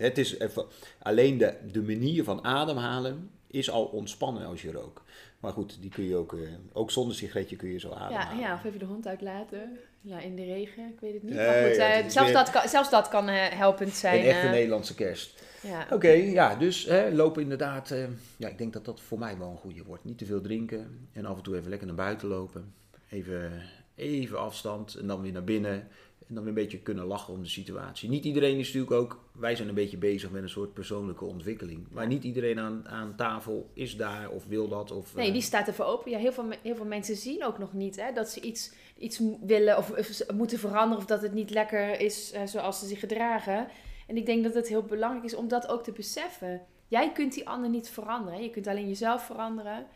Het 0.01 0.19
is 0.19 0.39
even, 0.39 0.65
alleen 1.03 1.39
de, 1.39 1.55
de 1.73 1.83
manier 1.83 2.25
van 2.25 2.45
ademhalen 2.45 3.31
is 3.47 3.71
al 3.71 3.85
ontspannen 3.85 4.47
als 4.47 4.63
je 4.63 4.73
rookt. 4.73 5.01
Maar 5.41 5.53
goed, 5.53 5.77
die 5.81 5.91
kun 5.91 6.05
je 6.05 6.17
ook, 6.17 6.33
eh, 6.33 6.41
ook 6.73 6.91
zonder 6.91 7.17
sigaretje 7.17 7.57
kun 7.57 7.71
je 7.71 7.79
zo 7.79 7.89
Ja, 7.89 7.95
ademhalen. 7.95 8.39
ja, 8.39 8.55
of 8.55 8.65
even 8.65 8.79
de 8.79 8.85
hond 8.85 9.07
uitlaten. 9.07 9.79
Ja, 10.01 10.19
in 10.21 10.37
de 10.37 10.45
regen, 10.45 10.89
ik 10.89 11.01
weet 11.01 11.13
het 11.13 11.23
niet. 11.23 11.35
Nee, 11.35 11.47
maar 11.47 11.67
goed, 11.67 11.77
ja, 11.77 11.93
eh, 11.93 12.03
het 12.03 12.13
zelfs, 12.13 12.33
dat 12.33 12.51
kan, 12.51 12.69
zelfs 12.69 12.91
dat 12.91 13.09
kan 13.09 13.29
eh, 13.29 13.49
helpend 13.59 13.93
zijn. 13.93 14.21
Een 14.21 14.27
echte 14.27 14.47
eh. 14.47 14.53
Nederlandse 14.53 14.95
kerst. 14.95 15.43
ja. 15.63 15.87
Oké, 15.91 16.09
ja, 16.11 16.55
dus 16.57 16.85
hè, 16.85 17.11
lopen 17.11 17.43
inderdaad. 17.43 17.91
eh, 17.91 18.05
ja, 18.37 18.49
ik 18.49 18.59
denk 18.59 18.73
dat 18.73 18.85
dat 18.85 19.01
voor 19.01 19.19
mij 19.19 19.39
wel 19.39 19.51
een 19.51 19.57
goede 19.57 19.83
wordt. 19.85 20.05
Niet 20.05 20.19
te 20.19 20.25
veel 20.27 20.41
drinken 20.41 21.09
en 21.13 21.25
af 21.27 21.37
en 21.37 21.43
toe 21.43 21.57
even 21.57 21.69
lekker 21.71 21.87
naar 21.87 21.97
buiten 21.97 22.29
lopen. 22.29 22.75
Even, 23.11 23.63
even 23.95 24.39
afstand 24.39 24.95
en 24.95 25.07
dan 25.07 25.21
weer 25.23 25.33
naar 25.33 25.45
binnen. 25.45 25.89
En 26.31 26.37
dan 26.37 26.45
weer 26.45 26.55
een 26.55 26.63
beetje 26.63 26.79
kunnen 26.79 27.05
lachen 27.05 27.35
om 27.35 27.43
de 27.43 27.49
situatie. 27.49 28.09
Niet 28.09 28.25
iedereen 28.25 28.59
is 28.59 28.67
natuurlijk 28.67 28.93
ook. 28.93 29.25
Wij 29.33 29.57
zijn 29.57 29.69
een 29.69 29.75
beetje 29.75 29.97
bezig 29.97 30.31
met 30.31 30.43
een 30.43 30.49
soort 30.49 30.75
persoonlijke 30.75 31.25
ontwikkeling. 31.25 31.87
Maar 31.91 32.07
niet 32.07 32.25
iedereen 32.25 32.59
aan, 32.59 32.89
aan 32.89 33.15
tafel 33.17 33.71
is 33.75 33.97
daar 33.97 34.31
of 34.31 34.47
wil 34.47 34.69
dat. 34.69 34.91
Of, 34.91 35.15
Nee, 35.15 35.27
eh, 35.27 35.33
die 35.33 35.43
staat 35.43 35.67
ervoor 35.67 35.85
open. 35.85 36.11
Ja, 36.11 36.19
heel, 36.19 36.33
veel, 36.33 36.49
heel 36.63 36.77
veel 36.77 36.85
mensen 36.85 37.17
zien 37.17 37.45
ook 37.45 37.59
nog 37.59 37.73
niet 37.73 37.97
hè, 37.97 38.13
dat 38.13 38.29
ze 38.29 38.41
iets, 38.41 38.73
iets 38.99 39.21
willen 39.41 39.77
of, 39.77 39.93
moeten 40.35 40.59
veranderen 40.59 40.97
of 40.97 41.07
dat 41.07 41.23
het 41.23 41.33
niet 41.33 41.51
lekker 41.51 42.01
is 42.01 42.33
eh, 42.33 42.47
zoals 42.47 42.79
ze 42.79 42.87
zich 42.87 43.01
gedragen. 43.01 43.69
En 44.07 44.17
ik 44.17 44.27
denk 44.27 44.45
dat 44.45 44.55
het 44.55 44.69
heel 44.69 44.83
belangrijk 44.83 45.25
is 45.25 45.35
om 45.35 45.49
dat 45.49 45.69
ook 45.69 45.83
te 45.85 45.93
beseffen. 45.93 46.61
Jij 46.89 47.13
kunt 47.13 47.35
die 47.35 47.49
ander 47.49 47.71
niet 47.71 47.89
veranderen. 47.89 48.39
hè. 48.39 48.45
Je 48.45 48.51
kunt 48.51 48.67
alleen 48.67 48.89
jezelf 48.89 49.25
veranderen. 49.25 49.87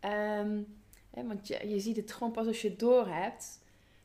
Ehm, 0.00 0.58
hè, 1.10 1.26
want 1.26 1.48
je, 1.48 1.68
je 1.68 1.80
ziet 1.80 1.96
het 1.96 2.12
gewoon 2.12 2.32
pas 2.32 2.46
als 2.46 2.62
je 2.62 2.68
het 2.68 2.78
door 2.78 3.08
hebt. 3.08 3.58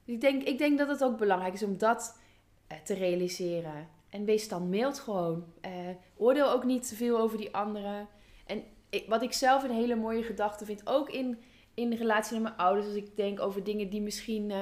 Dus 0.06 0.16
ik 0.16 0.22
denk, 0.22 0.44
ik 0.44 0.58
denk 0.58 0.78
dat 0.78 0.88
het 0.88 1.04
ook 1.04 1.18
belangrijk 1.18 1.54
is 1.54 1.64
om 1.64 1.78
dat 1.78 2.20
eh, 2.68 2.78
te 2.78 2.94
realiseren. 2.94 3.88
En 4.10 4.26
wees 4.26 4.48
dan 4.48 4.70
mild 4.70 5.00
gewoon. 5.00 5.46
Eh, 5.62 5.72
oordeel 6.16 6.52
ook 6.52 6.64
niet 6.64 6.88
te 6.88 6.96
veel 6.96 7.18
over 7.20 7.38
die 7.38 7.56
anderen. 7.56 8.08
En 8.46 8.64
ik, 8.90 9.06
wat 9.08 9.22
ik 9.22 9.34
zelf 9.34 9.64
een 9.64 9.72
hele 9.72 9.96
mooie 9.96 10.24
gedachte 10.24 10.66
vind, 10.66 10.88
ook 10.88 11.10
in, 11.10 11.38
in 11.74 11.94
relatie 11.94 12.34
met 12.34 12.44
mijn 12.44 12.56
ouders, 12.56 12.86
als 12.88 12.96
ik 12.96 13.16
denk 13.16 13.40
over 13.40 13.64
dingen 13.64 13.90
die 13.90 14.02
misschien, 14.02 14.52
eh, 14.52 14.58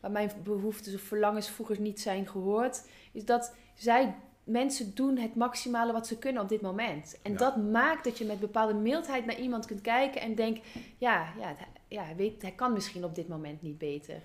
waar 0.00 0.10
mijn 0.10 0.30
behoeftes 0.42 0.94
of 0.94 1.00
verlangens 1.00 1.50
vroeger 1.50 1.80
niet 1.80 2.00
zijn 2.00 2.28
gehoord, 2.28 2.88
is 3.12 3.24
dat 3.24 3.54
zij, 3.74 4.14
mensen 4.44 4.94
doen 4.94 5.16
het 5.16 5.34
maximale 5.34 5.92
wat 5.92 6.06
ze 6.06 6.18
kunnen 6.18 6.42
op 6.42 6.48
dit 6.48 6.60
moment. 6.60 7.18
En 7.22 7.32
Ja. 7.32 7.38
dat 7.38 7.56
maakt 7.56 8.04
dat 8.04 8.18
je 8.18 8.24
met 8.24 8.40
bepaalde 8.40 8.74
mildheid 8.74 9.26
naar 9.26 9.38
iemand 9.38 9.66
kunt 9.66 9.80
kijken 9.80 10.20
en 10.20 10.34
denkt, 10.34 10.66
ja, 10.98 11.32
ja, 11.38 11.56
ja 11.88 12.14
weet, 12.16 12.42
hij 12.42 12.52
kan 12.52 12.72
misschien 12.72 13.04
op 13.04 13.14
dit 13.14 13.28
moment 13.28 13.62
niet 13.62 13.78
beter. 13.78 14.22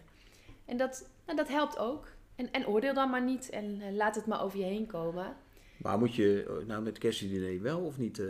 En 0.72 0.78
dat, 0.78 1.10
nou, 1.26 1.38
dat 1.38 1.48
helpt 1.48 1.78
ook. 1.78 2.08
En, 2.36 2.52
en 2.52 2.68
oordeel 2.68 2.94
dan 2.94 3.10
maar 3.10 3.24
niet 3.24 3.50
en 3.50 3.82
eh, 3.82 3.92
laat 3.94 4.16
het 4.16 4.26
maar 4.26 4.44
over 4.44 4.60
je 4.60 4.66
heen 4.66 4.86
komen. 4.86 5.36
Maar 5.78 5.98
moet 6.00 6.16
je 6.16 6.46
eh, 6.48 6.68
nou 6.68 6.84
met 6.84 6.98
kerstdiner 6.98 7.62
wel 7.62 7.80
of 7.80 7.98
niet 7.98 8.20
eh, 8.20 8.26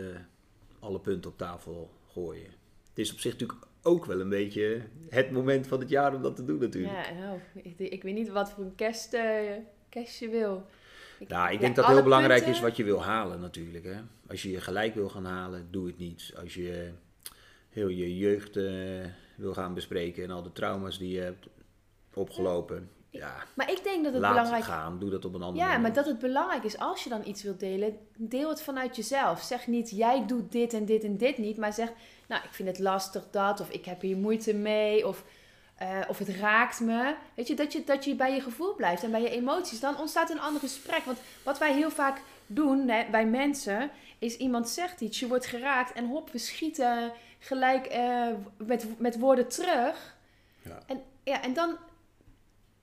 alle 0.80 1.00
punten 1.00 1.30
op 1.30 1.38
tafel 1.38 1.90
gooien? 2.12 2.50
Het 2.88 2.98
is 2.98 3.12
op 3.12 3.18
zich 3.18 3.32
natuurlijk 3.32 3.66
ook 3.82 4.04
wel 4.04 4.20
een 4.20 4.28
beetje 4.28 4.82
het 5.08 5.30
moment 5.30 5.66
van 5.66 5.80
het 5.80 5.88
jaar 5.88 6.14
om 6.14 6.22
dat 6.22 6.36
te 6.36 6.44
doen 6.44 6.58
natuurlijk. 6.58 7.06
Ja, 7.06 7.12
nou, 7.12 7.38
ik, 7.54 7.78
ik 7.78 8.02
weet 8.02 8.14
niet 8.14 8.28
wat 8.28 8.50
voor 8.50 8.64
een 8.64 8.74
kerst, 8.74 9.16
kerst 9.88 10.18
je 10.18 10.28
wil. 10.28 10.66
Ik, 11.18 11.28
Nou, 11.28 11.46
ik 11.46 11.54
ja, 11.54 11.60
denk 11.60 11.76
dat 11.76 11.84
alle 11.84 11.94
heel 11.94 12.02
belangrijk 12.02 12.42
punten- 12.42 12.54
is 12.62 12.68
wat 12.68 12.76
je 12.76 12.84
wil 12.84 13.02
halen 13.02 13.40
natuurlijk. 13.40 13.84
Hè? 13.84 14.00
Als 14.28 14.42
je 14.42 14.50
je 14.50 14.60
gelijk 14.60 14.94
wil 14.94 15.08
gaan 15.08 15.24
halen, 15.24 15.68
doe 15.70 15.86
het 15.86 15.98
niet. 15.98 16.32
Als 16.40 16.54
je 16.54 16.90
heel 17.68 17.88
je 17.88 18.16
jeugd 18.16 18.54
wil 19.36 19.52
gaan 19.54 19.74
bespreken 19.74 20.24
en 20.24 20.30
al 20.30 20.42
de 20.42 20.52
trauma's 20.52 20.98
die 20.98 21.12
je 21.14 21.20
hebt 21.20 21.48
opgelopen, 22.14 22.90
ja, 23.12 23.34
Maar 23.54 23.70
ik 23.70 23.84
denk 23.84 24.04
dat 24.04 24.12
het 24.12 24.22
laat 24.22 24.32
belangrijk 24.32 24.64
het 24.64 24.72
gaan. 24.72 24.98
Doe 24.98 25.10
dat 25.10 25.24
op 25.24 25.34
een 25.34 25.42
andere 25.42 25.64
Ja, 25.64 25.70
maar 25.70 25.80
manier. 25.80 25.96
dat 25.96 26.06
het 26.06 26.18
belangrijk 26.18 26.64
is 26.64 26.78
als 26.78 27.04
je 27.04 27.10
dan 27.10 27.20
iets 27.24 27.42
wilt 27.42 27.60
delen, 27.60 27.98
deel 28.16 28.48
het 28.48 28.62
vanuit 28.62 28.96
jezelf. 28.96 29.40
Zeg 29.40 29.66
niet, 29.66 29.90
jij 29.90 30.26
doet 30.26 30.52
dit 30.52 30.72
en 30.72 30.84
dit 30.84 31.04
en 31.04 31.16
dit 31.16 31.38
niet, 31.38 31.56
maar 31.56 31.72
zeg, 31.72 31.92
nou, 32.26 32.44
ik 32.44 32.52
vind 32.52 32.68
het 32.68 32.78
lastig 32.78 33.30
dat, 33.30 33.60
of 33.60 33.70
ik 33.70 33.84
heb 33.84 34.00
hier 34.00 34.16
moeite 34.16 34.54
mee, 34.54 35.06
of, 35.08 35.24
eh, 35.76 35.98
of 36.08 36.18
het 36.18 36.28
raakt 36.28 36.80
me. 36.80 37.14
Weet 37.34 37.46
je 37.48 37.54
dat, 37.54 37.72
je, 37.72 37.84
dat 37.84 38.04
je 38.04 38.14
bij 38.14 38.34
je 38.34 38.40
gevoel 38.40 38.74
blijft 38.74 39.02
en 39.02 39.10
bij 39.10 39.22
je 39.22 39.30
emoties. 39.30 39.80
Dan 39.80 39.98
ontstaat 39.98 40.30
een 40.30 40.40
ander 40.40 40.60
gesprek. 40.60 41.04
Want 41.04 41.18
wat 41.42 41.58
wij 41.58 41.72
heel 41.72 41.90
vaak 41.90 42.20
doen 42.46 42.88
hè, 42.88 43.04
bij 43.10 43.26
mensen, 43.26 43.90
is 44.18 44.36
iemand 44.36 44.68
zegt 44.68 45.00
iets, 45.00 45.20
je 45.20 45.28
wordt 45.28 45.46
geraakt 45.46 45.92
en 45.92 46.06
hop, 46.06 46.30
we 46.30 46.38
schieten 46.38 47.12
gelijk 47.38 47.86
eh, 47.86 48.26
met, 48.56 48.98
met 48.98 49.18
woorden 49.18 49.48
terug. 49.48 50.16
Ja. 50.62 50.78
En, 50.86 51.02
ja, 51.22 51.42
en 51.42 51.52
dan, 51.52 51.76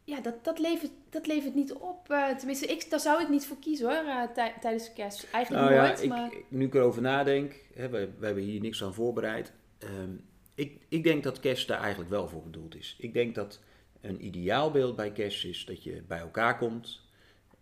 ja, 0.09 0.21
dat, 0.21 0.43
dat, 0.43 0.59
levert, 0.59 0.91
dat 1.09 1.27
levert 1.27 1.55
niet 1.55 1.73
op. 1.73 2.09
eh, 2.11 2.35
tenminste, 2.35 2.65
ik, 2.65 2.89
daar 2.89 2.99
zou 2.99 3.21
ik 3.21 3.29
niet 3.29 3.45
voor 3.45 3.57
kiezen 3.59 3.87
hoor, 3.87 4.31
tij- 4.33 4.53
tijdens 4.61 4.93
kerst. 4.93 5.27
Eigenlijk 5.31 5.65
Nou 5.65 5.75
ja, 5.75 5.87
nooit, 5.87 6.03
ik, 6.03 6.09
maar... 6.09 6.31
nu 6.47 6.65
ik 6.65 6.73
erover 6.75 7.01
nadenk, 7.01 7.55
hè, 7.73 7.89
we, 7.89 8.09
we 8.19 8.25
hebben 8.25 8.43
hier 8.43 8.61
niks 8.61 8.83
aan 8.83 8.93
voorbereid. 8.93 9.51
Ehm, 9.77 10.11
ik, 10.55 10.81
ik 10.89 11.03
denk 11.03 11.23
dat 11.23 11.39
kerst 11.39 11.67
daar 11.67 11.79
eigenlijk 11.79 12.09
wel 12.09 12.27
voor 12.27 12.43
bedoeld 12.43 12.75
is. 12.75 12.95
Ik 12.99 13.13
denk 13.13 13.35
dat 13.35 13.59
een 14.01 14.25
ideaalbeeld 14.25 14.95
bij 14.95 15.11
kerst 15.11 15.45
is 15.45 15.65
dat 15.65 15.83
je 15.83 16.01
bij 16.07 16.19
elkaar 16.19 16.57
komt 16.57 17.01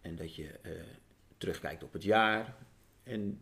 en 0.01 0.15
dat 0.15 0.35
je 0.35 0.47
eh, 0.61 0.71
terugkijkt 1.37 1.83
op 1.83 1.93
het 1.93 2.03
jaar. 2.03 2.55
En 3.03 3.41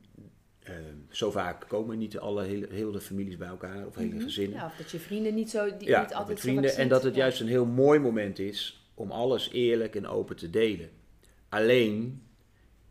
ehm, 0.63 0.95
zo 1.09 1.31
vaak 1.31 1.65
komen 1.67 1.97
niet 1.97 2.17
alle 2.17 2.43
hele, 2.43 2.67
heel 2.71 2.91
de 2.91 3.01
families 3.01 3.37
bij 3.37 3.47
elkaar 3.47 3.85
of 3.87 3.95
hele 3.95 4.13
Mhm. 4.13 4.23
gezinnen. 4.23 4.57
Ja, 4.57 4.65
of 4.65 4.75
dat 4.75 4.91
je 4.91 4.99
vrienden 4.99 5.33
niet 5.33 5.49
zo, 5.49 5.77
die 5.77 5.87
Ja, 5.87 6.01
niet 6.01 6.13
altijd 6.13 6.39
vrienden. 6.39 6.75
En 6.75 6.87
dat 6.87 7.03
het 7.03 7.15
juist 7.15 7.39
een 7.41 7.47
heel 7.47 7.65
mooi 7.65 7.99
moment 7.99 8.39
is 8.39 8.84
om 8.95 9.11
alles 9.11 9.49
eerlijk 9.51 9.95
en 9.95 10.07
open 10.07 10.35
te 10.35 10.49
delen. 10.49 10.89
Alleen, 11.49 12.23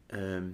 ehm, 0.06 0.44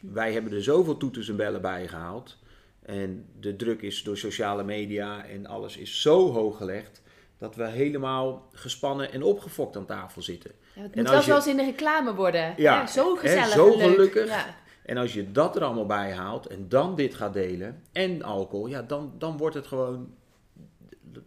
wij 0.00 0.32
hebben 0.32 0.52
er 0.52 0.62
zoveel 0.62 0.96
toeters 0.96 1.28
en 1.28 1.36
bellen 1.36 1.60
bij 1.60 1.88
gehaald. 1.88 2.38
En 2.82 3.26
de 3.40 3.56
druk 3.56 3.82
is 3.82 4.02
door 4.02 4.16
sociale 4.16 4.64
media 4.64 5.24
en 5.26 5.46
alles 5.46 5.76
is 5.76 6.00
zo 6.02 6.32
hoog 6.32 6.56
gelegd. 6.56 7.02
Dat 7.38 7.54
we 7.56 7.66
helemaal 7.68 8.48
gespannen 8.52 9.12
en 9.12 9.22
opgefokt 9.22 9.76
aan 9.76 9.86
tafel 9.86 10.22
zitten. 10.22 10.50
Ja, 10.74 10.82
het 10.82 10.92
En 10.92 10.98
moet 11.02 11.06
als 11.06 11.10
wel 11.10 11.18
je- 11.18 11.42
zoals 11.42 11.46
in 11.46 11.56
de 11.56 11.64
reclame 11.64 12.14
worden. 12.14 12.40
Ja, 12.40 12.54
Ja, 12.56 12.86
zo 12.86 13.14
hè, 13.14 13.20
gezellig 13.20 13.48
zo 13.48 13.72
en 13.72 13.78
leuk. 13.78 13.90
gelukkig. 13.90 14.26
Ja. 14.28 14.56
En 14.84 14.96
als 14.96 15.12
je 15.12 15.32
dat 15.32 15.56
er 15.56 15.64
allemaal 15.64 15.86
bij 15.86 16.12
haalt 16.12 16.46
en 16.46 16.68
dan 16.68 16.94
dit 16.94 17.14
gaat 17.14 17.32
delen 17.32 17.82
en 17.92 18.22
alcohol, 18.22 18.66
ja, 18.66 18.82
dan, 18.82 19.12
dan 19.18 19.36
wordt 19.36 19.54
het 19.54 19.66
gewoon, 19.66 20.14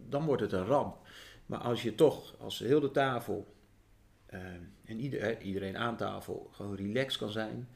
dan 0.08 0.24
wordt 0.24 0.42
het 0.42 0.52
een 0.52 0.64
ramp. 0.66 0.96
Maar 1.50 1.58
als 1.58 1.82
je 1.82 1.94
toch, 1.94 2.34
als 2.38 2.58
heel 2.58 2.80
de 2.80 2.90
tafel 2.90 3.54
eh, 4.26 4.40
en 4.84 5.00
ieder, 5.00 5.40
iedereen 5.40 5.76
aan 5.76 5.96
tafel 5.96 6.48
gewoon 6.52 6.76
relaxed 6.76 7.18
kan 7.18 7.30
zijn. 7.30 7.68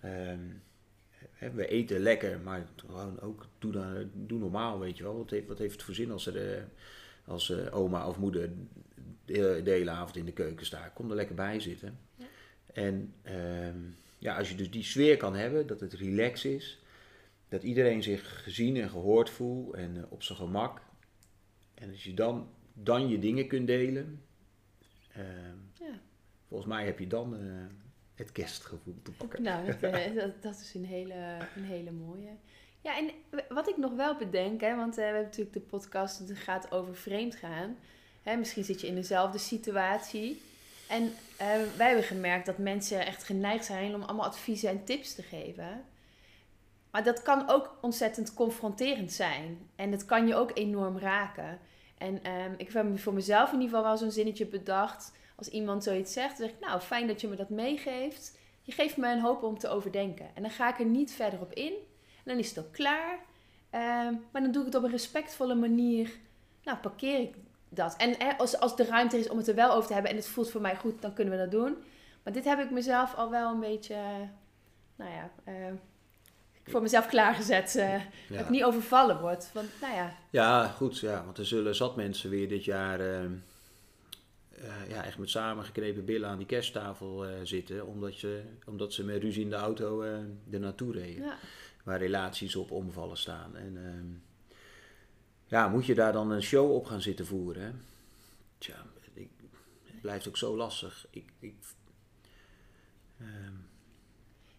ehm, 0.00 1.54
we 1.54 1.66
eten 1.66 2.00
lekker, 2.00 2.40
maar 2.40 2.66
gewoon 2.76 3.20
ook 3.20 3.46
doe, 3.58 3.72
dan, 3.72 4.10
doe 4.12 4.38
normaal, 4.38 4.78
weet 4.78 4.96
je 4.96 5.02
wel. 5.02 5.16
Wat 5.16 5.30
heeft, 5.30 5.46
wat 5.46 5.58
heeft 5.58 5.72
het 5.72 5.82
voor 5.82 5.94
zin 5.94 6.10
als 6.10 6.26
er, 6.26 6.68
als 7.24 7.50
eh, 7.50 7.76
oma 7.76 8.08
of 8.08 8.18
moeder 8.18 8.50
de, 9.24 9.60
de 9.64 9.70
hele 9.70 9.90
avond 9.90 10.16
in 10.16 10.24
de 10.24 10.32
keuken 10.32 10.66
staat? 10.66 10.92
Kom 10.92 11.10
er 11.10 11.16
lekker 11.16 11.34
bij 11.34 11.60
zitten. 11.60 11.98
Ja. 12.16 12.24
En 12.72 13.14
ehm, 13.22 13.78
ja, 14.18 14.38
als 14.38 14.50
je 14.50 14.56
dus 14.56 14.70
die 14.70 14.84
sfeer 14.84 15.16
kan 15.16 15.34
hebben, 15.34 15.66
dat 15.66 15.80
het 15.80 15.92
relax 15.92 16.44
is, 16.44 16.78
dat 17.48 17.62
iedereen 17.62 18.02
zich 18.02 18.42
gezien 18.42 18.76
en 18.76 18.90
gehoord 18.90 19.30
voelt 19.30 19.74
en 19.74 19.96
eh, 19.96 20.02
op 20.08 20.22
zijn 20.22 20.38
gemak. 20.38 20.80
En 21.74 21.90
als 21.90 22.04
je 22.04 22.14
dan, 22.14 22.48
dan 22.82 23.08
je 23.08 23.18
dingen 23.18 23.46
kunt 23.46 23.66
delen, 23.66 24.22
ehm, 25.12 25.56
Ja. 25.80 25.98
volgens 26.48 26.68
mij 26.70 26.84
heb 26.84 26.98
je 26.98 27.06
dan 27.06 27.34
eh, 27.36 27.40
het 28.14 28.32
kerstgevoel 28.32 28.98
te 29.02 29.10
pakken. 29.10 29.42
Nou, 29.42 29.66
dat, 29.66 29.82
eh, 29.92 30.14
dat, 30.22 30.42
dat 30.42 30.60
is 30.60 30.74
een 30.74 30.84
hele, 30.84 31.36
een 31.56 31.64
hele 31.64 31.90
mooie. 31.90 32.30
Ja, 32.80 32.96
en 32.98 33.10
wat 33.48 33.68
ik 33.68 33.76
nog 33.76 33.94
wel 33.94 34.16
bedenk, 34.16 34.60
hè, 34.60 34.76
want 34.76 34.90
eh, 34.90 34.96
we 34.96 35.02
hebben 35.02 35.22
natuurlijk 35.22 35.52
de 35.52 35.60
podcast 35.60 36.26
die 36.26 36.36
gaat 36.36 36.72
over 36.72 36.96
vreemd 36.96 37.34
gaan. 37.34 37.76
Hè, 38.22 38.36
misschien 38.36 38.64
zit 38.64 38.80
je 38.80 38.86
in 38.86 38.94
dezelfde 38.94 39.38
situatie. 39.38 40.40
En 40.88 41.12
wij 41.76 41.86
hebben 41.86 42.04
gemerkt 42.04 42.46
dat 42.46 42.58
mensen 42.58 43.06
echt 43.06 43.24
geneigd 43.24 43.64
zijn 43.64 43.94
om 43.94 44.02
allemaal 44.02 44.26
adviezen 44.26 44.68
en 44.68 44.84
tips 44.84 45.14
te 45.14 45.22
geven. 45.22 45.84
Maar 46.90 47.04
dat 47.04 47.22
kan 47.22 47.48
ook 47.48 47.78
ontzettend 47.80 48.34
confronterend 48.34 49.12
zijn. 49.12 49.58
En 49.74 49.92
het 49.92 50.04
kan 50.04 50.26
je 50.26 50.34
ook 50.34 50.50
enorm 50.54 50.98
raken. 50.98 51.58
En 51.98 52.22
ehm, 52.22 52.52
ik 52.56 52.72
heb 52.72 52.98
voor 52.98 53.14
mezelf 53.14 53.52
in 53.52 53.60
ieder 53.60 53.68
geval 53.68 53.84
wel 53.84 53.96
zo'n 53.96 54.10
zinnetje 54.10 54.46
bedacht. 54.46 55.12
Als 55.34 55.48
iemand 55.48 55.84
zoiets 55.84 56.12
zegt, 56.12 56.38
dan 56.38 56.46
zeg 56.46 56.56
ik, 56.56 56.66
nou, 56.66 56.80
fijn 56.80 57.06
dat 57.06 57.20
je 57.20 57.28
me 57.28 57.36
dat 57.36 57.48
meegeeft. 57.48 58.38
Je 58.62 58.72
geeft 58.72 58.96
me 58.96 59.12
een 59.12 59.20
hoop 59.20 59.42
om 59.42 59.58
te 59.58 59.68
overdenken. 59.68 60.26
En 60.34 60.42
dan 60.42 60.50
ga 60.50 60.68
ik 60.68 60.78
er 60.78 60.86
niet 60.86 61.12
verder 61.12 61.40
op 61.40 61.52
in. 61.52 61.72
En 61.72 62.24
dan 62.24 62.38
is 62.38 62.48
het 62.48 62.58
ook 62.58 62.72
klaar. 62.72 63.18
Ehm, 63.70 64.14
maar 64.32 64.42
dan 64.42 64.50
doe 64.52 64.60
ik 64.60 64.66
het 64.66 64.74
op 64.74 64.82
een 64.82 64.90
respectvolle 64.90 65.54
manier. 65.54 66.10
Nou, 66.64 66.78
parkeer 66.78 67.20
ik 67.20 67.34
dat. 67.68 67.96
En 67.96 68.36
als, 68.36 68.60
als 68.60 68.76
de 68.76 68.84
ruimte 68.84 69.18
is 69.18 69.28
om 69.28 69.38
het 69.38 69.48
er 69.48 69.54
wel 69.54 69.72
over 69.72 69.86
te 69.86 69.92
hebben 69.92 70.10
en 70.10 70.16
het 70.16 70.26
voelt 70.28 70.50
voor 70.50 70.60
mij 70.60 70.76
goed, 70.76 71.02
dan 71.02 71.12
kunnen 71.12 71.34
we 71.34 71.40
dat 71.40 71.50
doen. 71.50 71.76
Maar 72.22 72.32
dit 72.32 72.44
heb 72.44 72.58
ik 72.58 72.70
mezelf 72.70 73.14
al 73.14 73.30
wel 73.30 73.50
een 73.50 73.60
beetje, 73.60 73.96
nou 74.96 75.10
ja, 75.10 75.30
eh, 75.44 75.54
voor 76.68 76.82
mezelf 76.82 77.06
klaargezet. 77.06 77.76
eh, 77.76 78.00
Dat 78.28 78.40
ik 78.40 78.48
niet 78.48 78.64
overvallen 78.64 79.20
word. 79.20 79.50
Want, 79.52 79.68
nou 79.80 79.94
ja, 79.94 80.16
Ja, 80.30 80.68
goed. 80.68 80.98
Ja, 80.98 81.24
want 81.24 81.38
er 81.38 81.46
zullen 81.46 81.74
zat 81.74 81.96
mensen 81.96 82.30
weer 82.30 82.48
dit 82.48 82.64
jaar 82.64 83.00
eh, 83.00 83.24
eh, 83.24 84.88
ja, 84.88 85.04
echt 85.04 85.18
met 85.18 85.30
samengeknepen 85.30 86.04
billen 86.04 86.28
aan 86.28 86.38
die 86.38 86.46
kersttafel 86.46 87.26
eh, 87.26 87.32
zitten. 87.42 87.86
Omdat, 87.86 88.20
je, 88.20 88.42
omdat 88.66 88.92
ze 88.92 89.04
met 89.04 89.22
ruzie 89.22 89.42
in 89.42 89.50
de 89.50 89.56
auto 89.56 90.02
er 90.02 90.60
naartoe 90.60 90.92
reden. 90.92 91.24
ja. 91.24 91.36
Waar 91.84 91.98
relaties 91.98 92.56
op 92.56 92.70
omvallen 92.70 93.16
staan. 93.16 93.56
En 93.56 93.76
ehm, 93.76 94.06
ja, 95.46 95.68
moet 95.68 95.86
je 95.86 95.94
daar 95.94 96.12
dan 96.12 96.30
een 96.30 96.42
show 96.42 96.72
op 96.72 96.84
gaan 96.86 97.00
zitten 97.02 97.26
voeren? 97.26 97.62
Hè? 97.62 97.70
Tja, 98.58 98.84
ik, 99.14 99.28
het 99.84 100.00
blijft 100.00 100.28
ook 100.28 100.36
zo 100.36 100.56
lastig. 100.56 101.06
Ik, 101.10 101.24
ik, 101.38 101.54
ehm, 103.20 103.45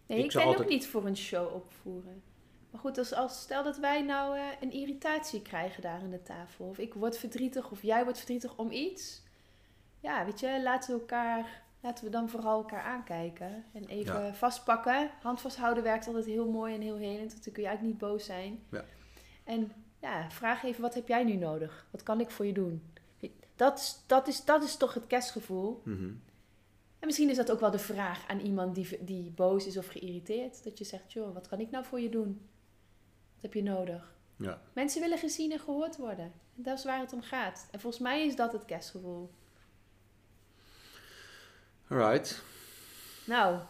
Nee, 0.08 0.18
Ik 0.18 0.24
ik, 0.24 0.34
altijd- 0.40 0.60
ook 0.60 0.68
niet 0.68 0.86
voor 0.86 1.06
een 1.06 1.16
show 1.16 1.54
opvoeren. 1.54 2.22
Maar 2.70 2.80
goed, 2.80 2.98
als, 2.98 3.12
als, 3.14 3.40
stel 3.40 3.62
dat 3.64 3.78
wij 3.78 4.02
nou 4.02 4.36
eh, 4.38 4.44
een 4.60 4.72
irritatie 4.72 5.42
krijgen 5.42 5.82
daar 5.82 6.00
aan 6.00 6.10
de 6.10 6.22
tafel. 6.22 6.64
Of 6.64 6.78
ik 6.78 6.94
word 6.94 7.18
verdrietig 7.18 7.70
of 7.70 7.82
jij 7.82 8.02
wordt 8.02 8.18
verdrietig 8.18 8.56
om 8.56 8.70
iets. 8.70 9.22
Ja, 10.00 10.24
weet 10.24 10.40
je, 10.40 10.60
laten 10.62 10.94
we 10.94 11.00
elkaar, 11.00 11.62
laten 11.80 12.04
we 12.04 12.10
dan 12.10 12.28
vooral 12.28 12.58
elkaar 12.58 12.82
aankijken. 12.82 13.64
En 13.72 13.84
even 13.86 14.24
Ja. 14.24 14.34
vastpakken. 14.34 15.10
Hand 15.22 15.40
vasthouden 15.40 15.82
werkt 15.82 16.06
altijd 16.06 16.26
heel 16.26 16.50
mooi 16.50 16.74
en 16.74 16.80
heel 16.80 16.96
helend. 16.96 17.32
Want 17.32 17.44
dan 17.44 17.52
kun 17.52 17.62
je 17.62 17.68
eigenlijk 17.68 18.00
niet 18.00 18.10
boos 18.10 18.24
zijn. 18.24 18.62
Ja. 18.70 18.84
En 19.44 19.72
ja, 20.00 20.30
vraag 20.30 20.62
even, 20.64 20.82
wat 20.82 20.94
heb 20.94 21.08
jij 21.08 21.24
nu 21.24 21.34
nodig? 21.34 21.86
Wat 21.90 22.02
kan 22.02 22.20
ik 22.20 22.30
voor 22.30 22.46
je 22.46 22.52
doen? 22.52 22.82
Dat 23.56 23.78
is, 23.78 24.02
dat 24.06 24.28
is, 24.28 24.44
dat 24.44 24.62
is 24.64 24.76
toch 24.76 24.94
het 24.94 25.06
kerstgevoel. 25.06 25.80
mhm. 25.84 26.10
En 26.98 27.06
misschien 27.06 27.30
is 27.30 27.36
dat 27.36 27.50
ook 27.50 27.60
wel 27.60 27.70
de 27.70 27.78
vraag 27.78 28.28
aan 28.28 28.40
iemand 28.40 28.74
die, 28.74 29.04
die 29.04 29.30
boos 29.30 29.66
is 29.66 29.76
of 29.76 29.86
geïrriteerd. 29.86 30.64
Dat 30.64 30.78
je 30.78 30.84
zegt, 30.84 31.12
joh, 31.12 31.34
wat 31.34 31.48
kan 31.48 31.60
ik 31.60 31.70
nou 31.70 31.84
voor 31.84 32.00
je 32.00 32.08
doen? 32.08 32.48
Wat 33.34 33.42
heb 33.42 33.54
je 33.54 33.62
nodig? 33.62 34.16
Ja. 34.36 34.62
Mensen 34.72 35.00
willen 35.00 35.18
gezien 35.18 35.52
en 35.52 35.60
gehoord 35.60 35.96
worden. 35.96 36.32
En 36.56 36.62
dat 36.62 36.78
is 36.78 36.84
waar 36.84 37.00
het 37.00 37.12
om 37.12 37.22
gaat. 37.22 37.68
En 37.70 37.80
volgens 37.80 38.02
mij 38.02 38.26
is 38.26 38.36
dat 38.36 38.52
het 38.52 38.64
kerstgevoel. 38.64 39.30
Alright. 41.88 42.42
Nou, 43.26 43.60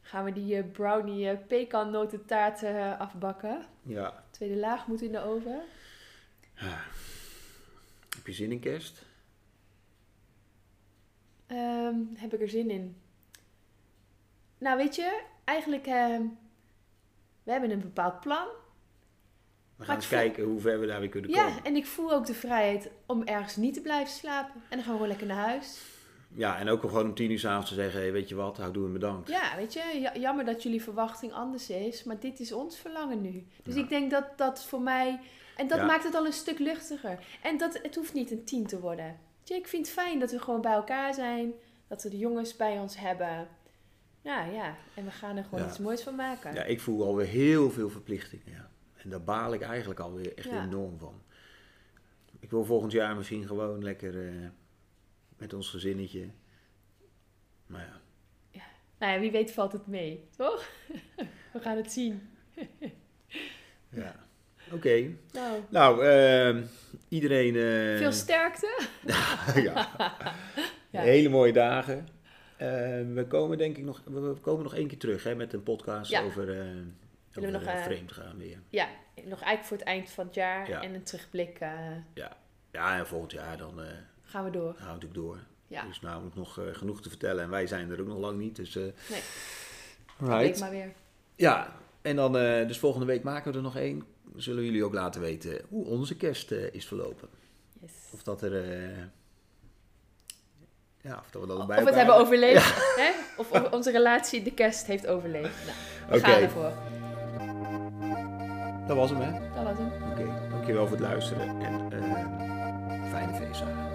gaan 0.00 0.24
we 0.24 0.32
die 0.32 0.56
eh, 0.56 0.70
brownie 0.72 1.32
uh, 1.32 1.38
pecan 1.46 1.90
notentaart 1.90 2.62
afbakken. 2.98 3.66
Ja. 3.82 4.24
Tweede 4.30 4.56
laag 4.56 4.86
moet 4.86 5.02
in 5.02 5.12
de 5.12 5.20
oven. 5.20 5.62
Heb 8.16 8.26
je 8.26 8.32
zin 8.32 8.52
in 8.52 8.60
kerst? 8.60 9.02
Ehm, 11.84 11.96
heb 12.14 12.34
ik 12.34 12.40
er 12.40 12.48
zin 12.48 12.70
in? 12.70 12.96
Nou, 14.58 14.76
weet 14.76 14.94
je, 14.94 15.20
eigenlijk, 15.44 15.86
ehm, 15.86 16.22
we 17.42 17.50
hebben 17.52 17.70
een 17.70 17.80
bepaald 17.80 18.20
plan. 18.20 18.46
We 19.76 19.84
gaan 19.84 19.94
eens 19.96 20.06
voel- 20.06 20.18
kijken 20.18 20.44
hoe 20.44 20.60
ver 20.60 20.80
we 20.80 20.86
daar 20.86 21.00
weer 21.00 21.08
kunnen 21.08 21.30
komen. 21.30 21.52
Ja, 21.52 21.62
en 21.62 21.76
ik 21.76 21.86
voel 21.86 22.12
ook 22.12 22.26
de 22.26 22.34
vrijheid 22.34 22.90
om 23.06 23.22
ergens 23.22 23.56
niet 23.56 23.74
te 23.74 23.80
blijven 23.80 24.12
slapen. 24.14 24.54
En 24.54 24.76
dan 24.76 24.78
gaan 24.78 24.86
we 24.86 24.92
gewoon 24.92 25.08
lekker 25.08 25.26
naar 25.26 25.46
huis. 25.48 25.80
Ja, 26.36 26.58
en 26.58 26.68
ook 26.68 26.80
gewoon 26.80 27.04
om 27.04 27.14
tien 27.14 27.30
uur 27.30 27.38
s'avonds 27.38 27.68
te 27.68 27.74
zeggen, 27.74 28.00
hey, 28.00 28.12
weet 28.12 28.28
je 28.28 28.34
wat, 28.34 28.56
houdoe 28.56 28.86
en 28.86 28.92
bedankt. 28.92 29.28
Ja, 29.28 29.56
weet 29.56 29.72
je, 29.72 29.98
ja- 30.00 30.16
jammer 30.16 30.44
dat 30.44 30.62
jullie 30.62 30.82
verwachting 30.82 31.32
anders 31.32 31.70
is, 31.70 32.04
maar 32.04 32.20
dit 32.20 32.40
is 32.40 32.52
ons 32.52 32.78
verlangen 32.78 33.20
nu. 33.20 33.46
Dus 33.62 33.74
Ja. 33.74 33.80
ik 33.80 33.88
denk 33.88 34.10
dat 34.10 34.24
dat 34.38 34.64
voor 34.64 34.80
mij, 34.80 35.20
en 35.56 35.66
dat 35.68 35.78
Ja. 35.78 35.84
maakt 35.84 36.04
het 36.04 36.14
al 36.14 36.26
een 36.26 36.32
stuk 36.32 36.58
luchtiger. 36.58 37.18
En 37.42 37.56
dat, 37.58 37.78
het 37.82 37.94
hoeft 37.94 38.14
niet 38.14 38.30
een 38.30 38.44
tien 38.44 38.66
te 38.66 38.80
worden. 38.80 39.18
Je, 39.44 39.54
ik 39.54 39.68
vind 39.68 39.86
het 39.86 39.94
fijn 39.94 40.18
dat 40.18 40.30
we 40.30 40.38
gewoon 40.38 40.60
bij 40.60 40.72
elkaar 40.72 41.14
zijn, 41.14 41.52
dat 41.94 42.02
we 42.02 42.10
de 42.10 42.18
jongens 42.18 42.56
bij 42.56 42.78
ons 42.78 42.98
hebben. 42.98 43.48
Ja, 44.22 44.44
ja, 44.44 44.76
en 44.94 45.04
we 45.04 45.10
gaan 45.10 45.36
er 45.36 45.44
gewoon 45.44 45.60
Ja. 45.60 45.66
iets 45.68 45.78
moois 45.78 46.02
van 46.02 46.14
maken. 46.14 46.54
Ja, 46.54 46.62
ik 46.64 46.80
voel 46.80 47.04
alweer 47.06 47.26
heel 47.26 47.70
veel 47.70 47.90
verplichtingen. 47.90 48.44
Ja. 48.52 48.70
En 48.96 49.10
daar 49.10 49.22
baal 49.22 49.52
ik 49.52 49.60
eigenlijk 49.62 50.00
alweer 50.00 50.36
echt 50.36 50.48
Ja. 50.48 50.62
enorm 50.64 50.98
van. 50.98 51.22
Ik 52.40 52.50
wil 52.50 52.64
volgend 52.64 52.92
jaar 52.92 53.16
misschien 53.16 53.46
gewoon 53.46 53.82
lekker 53.82 54.26
eh, 54.28 54.48
met 55.36 55.52
ons 55.52 55.70
gezinnetje. 55.70 56.28
Maar 57.66 58.00
ja, 58.52 58.62
Nou 58.98 59.12
ja, 59.12 59.20
wie 59.20 59.30
weet 59.30 59.52
valt 59.52 59.72
het 59.72 59.86
mee, 59.86 60.28
toch? 60.36 60.68
we 61.52 61.60
gaan 61.60 61.76
het 61.76 61.92
zien. 61.92 62.28
ja. 63.88 64.14
Oké. 64.72 65.10
Nou, 65.32 65.60
Nou, 65.68 66.04
ehm, 66.06 66.62
iedereen... 67.08 67.54
eh, 67.56 67.98
veel 67.98 68.12
sterkte. 68.12 68.86
ja. 69.68 69.88
Ja. 70.94 71.00
Hele 71.00 71.28
mooie 71.28 71.52
dagen. 71.52 72.08
Eh, 72.56 72.68
we 73.14 73.24
komen 73.28 73.58
denk 73.58 73.76
ik 73.76 73.84
nog, 73.84 74.02
we 74.04 74.34
komen 74.40 74.62
nog 74.62 74.74
één 74.74 74.86
keer 74.88 74.98
terug 74.98 75.24
hè, 75.24 75.34
met 75.34 75.52
een 75.52 75.62
podcast 75.62 76.10
Ja. 76.10 76.22
over, 76.22 76.46
we 76.46 76.84
over 77.38 77.50
nog, 77.50 77.62
eh, 77.62 77.82
vreemd 77.82 78.12
gaan 78.12 78.38
weer. 78.38 78.58
Ja, 78.68 78.88
nog 79.14 79.40
eigenlijk 79.40 79.64
voor 79.64 79.76
het 79.76 79.86
eind 79.86 80.10
van 80.10 80.26
het 80.26 80.34
jaar 80.34 80.68
Ja. 80.68 80.82
en 80.82 80.94
een 80.94 81.02
terugblik 81.02 81.58
eh, 81.58 81.70
Ja, 82.72 82.98
en 82.98 83.06
volgend 83.06 83.32
jaar 83.32 83.56
dan 83.58 83.80
gaan 84.22 84.44
we 84.44 84.50
door. 84.50 84.74
gaan 84.74 84.86
we 84.86 84.92
natuurlijk 84.92 85.14
door. 85.14 85.38
Ja, 85.66 85.82
Er 85.82 85.88
is 85.90 86.00
namelijk 86.00 86.34
nog 86.36 86.60
genoeg 86.72 87.02
te 87.02 87.08
vertellen 87.08 87.42
en 87.44 87.50
wij 87.50 87.66
zijn 87.66 87.90
er 87.90 88.00
ook 88.00 88.06
nog 88.06 88.18
lang 88.18 88.38
niet. 88.38 88.56
Dus, 88.56 88.74
Nee. 88.74 88.92
right. 90.18 90.38
week 90.42 90.58
maar 90.58 90.70
weer. 90.70 90.92
Ja, 91.36 91.76
en 92.02 92.16
dan, 92.16 92.32
dus 92.66 92.78
volgende 92.78 93.06
week 93.06 93.22
maken 93.22 93.50
we 93.50 93.56
er 93.56 93.62
nog 93.64 93.76
één. 93.76 94.04
Zullen 94.36 94.58
we 94.60 94.64
jullie 94.66 94.84
ook 94.84 94.94
laten 94.94 95.20
weten 95.20 95.60
hoe 95.68 95.84
onze 95.86 96.16
kerst 96.16 96.50
is 96.50 96.86
verlopen. 96.86 97.28
Yes. 97.80 97.92
Of 98.12 98.22
dat 98.22 98.42
er. 98.42 98.52
Ja, 101.04 101.16
of 101.18 101.30
dat 101.30 101.40
we 101.42 101.48
dat 101.48 101.58
Of 101.58 101.84
het 101.84 101.94
hebben 101.94 102.14
overleefd. 102.16 102.74
Hè? 103.02 103.10
Of, 103.36 103.50
of 103.50 103.70
onze 103.72 103.90
relatie 103.90 104.42
de 104.42 104.52
kerst 104.52 104.86
heeft 104.86 105.06
overleefd. 105.06 105.54
Nou, 105.66 105.76
we 106.08 106.16
Oké. 106.16 106.30
gaan 106.30 106.42
ervoor. 106.42 106.72
Dat 108.86 108.96
was 108.96 109.10
hem, 109.10 109.20
hè? 109.20 109.30
Dat 109.54 109.64
was 109.64 109.76
hem. 109.78 109.92
Oké, 110.10 110.48
dankjewel 110.50 110.86
voor 110.86 110.96
het 110.96 111.06
luisteren 111.06 111.48
en 111.62 111.92
eh, 111.92 113.10
fijne 113.10 113.34
feestdagen. 113.34 113.93